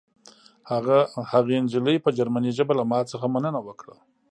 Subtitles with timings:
[1.33, 3.95] هغې نجلۍ په جرمني ژبه له ما څخه مننه وکړه